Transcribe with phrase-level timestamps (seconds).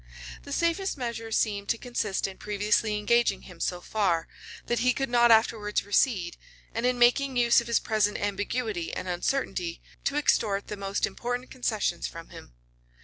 [0.41, 4.27] The safest measure seemed to consist in previously engaging him so far,
[4.65, 6.37] that he could not afterwards recede,
[6.73, 11.51] and in making use of his present ambiguity and uncertainty, to extort the most important
[11.51, 12.55] concessions from him.